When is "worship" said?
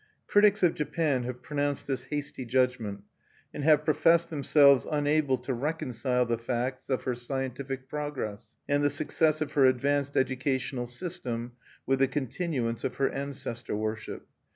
13.75-14.25